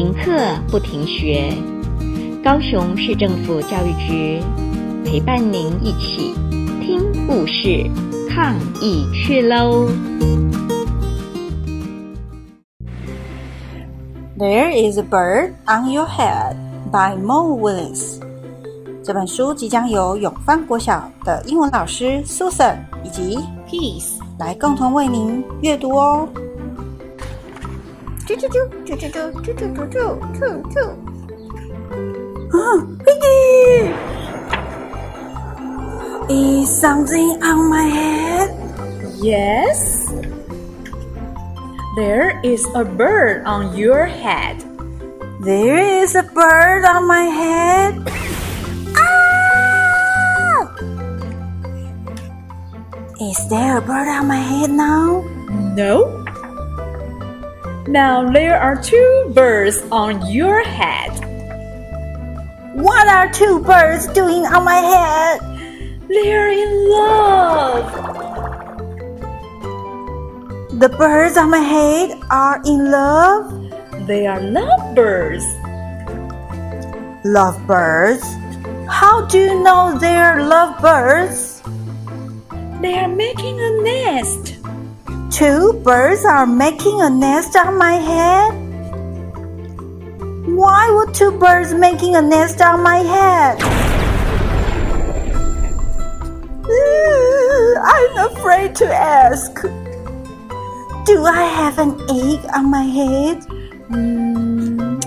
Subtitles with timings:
[0.00, 0.32] 停课
[0.70, 1.52] 不停学，
[2.42, 4.40] 高雄市政府教育局
[5.04, 6.34] 陪伴您一起
[6.80, 7.84] 听故事、
[8.30, 9.86] 抗疫去喽
[14.38, 16.56] ！There is a bird on your head
[16.90, 18.18] by Mo Willis。
[19.04, 23.38] 这本书即将由永芳国小的英文老师 Susan 以及
[23.68, 26.26] Peace 来共同为您阅读哦。
[33.02, 33.90] ，Piggie!
[36.30, 38.54] Is something on my head?
[39.18, 40.06] Yes.
[41.98, 44.62] There is a bird on your head.
[45.42, 47.98] There is a bird on my head.
[48.94, 50.70] Ah!
[53.18, 55.26] Is there a bird on my head now?
[55.74, 56.19] No.
[57.90, 61.10] Now there are two birds on your head.
[62.78, 65.42] What are two birds doing on my head?
[66.06, 67.82] They are in love.
[70.78, 73.50] The birds on my head are in love.
[74.06, 75.42] They are lovebirds.
[77.26, 78.22] Lovebirds?
[78.86, 81.60] How do you know they're lovebirds?
[82.80, 84.59] They are making a nest.
[85.30, 88.50] Two birds are making a nest on my head.
[90.46, 93.62] Why would two birds making a nest on my head?
[97.82, 99.54] I'm afraid to ask.
[101.06, 103.40] Do I have an egg on my head?
[103.88, 105.00] Mm,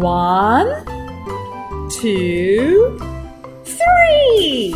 [0.00, 0.68] one,
[1.90, 2.98] two,
[3.64, 4.74] three.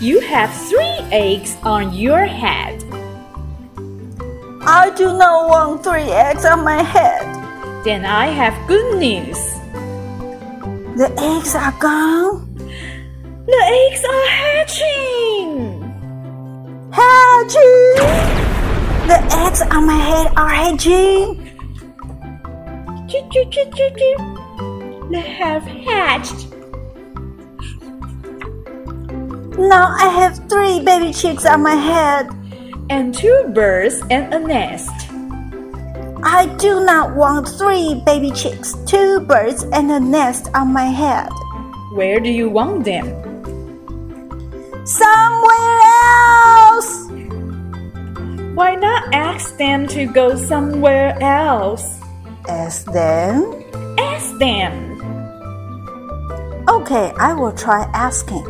[0.00, 2.82] You have three eggs on your head.
[4.72, 7.26] I do not want three eggs on my head.
[7.84, 9.36] Then I have good news.
[10.94, 12.54] The eggs are gone.
[13.50, 15.82] The eggs are hatching.
[16.92, 17.82] Hatching.
[19.10, 21.34] The eggs on my head are hatching.
[25.10, 26.46] They have hatched.
[29.58, 32.39] Now I have three baby chicks on my head
[32.90, 34.90] and two birds and a nest.
[36.22, 41.30] I do not want three baby chicks, two birds, and a nest on my head.
[41.94, 43.06] Where do you want them?
[44.84, 47.08] Somewhere else!
[48.54, 52.00] Why not ask them to go somewhere else?
[52.48, 53.64] Ask them?
[53.98, 54.98] Ask them.
[56.68, 58.44] Okay, I will try asking.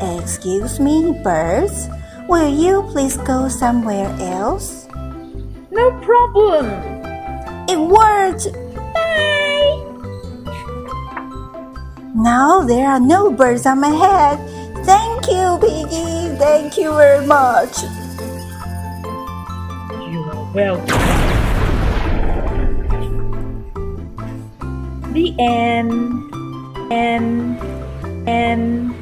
[0.20, 1.88] Excuse me, birds.
[2.28, 4.86] Will you please go somewhere else?
[5.70, 6.66] No problem.
[7.68, 8.52] It worked.
[8.94, 9.82] Bye.
[12.14, 14.38] Now there are no birds on my head.
[14.84, 16.38] Thank you, Piggie.
[16.38, 17.82] Thank you very much.
[20.10, 21.32] You are welcome.
[25.12, 25.92] The end.
[26.92, 27.58] End.
[28.28, 29.01] End.